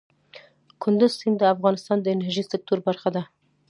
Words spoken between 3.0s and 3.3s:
ده.